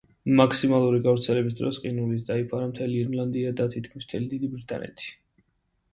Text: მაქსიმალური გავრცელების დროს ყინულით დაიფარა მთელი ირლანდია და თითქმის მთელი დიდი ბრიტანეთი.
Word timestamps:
მაქსიმალური 0.37 1.01
გავრცელების 1.07 1.57
დროს 1.59 1.77
ყინულით 1.83 2.25
დაიფარა 2.31 2.71
მთელი 2.71 2.97
ირლანდია 3.03 3.53
და 3.61 3.71
თითქმის 3.77 4.09
მთელი 4.11 4.31
დიდი 4.33 4.51
ბრიტანეთი. 4.55 5.17